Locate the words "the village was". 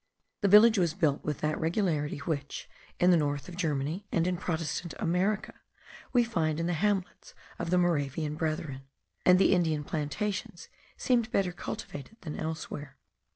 0.41-0.95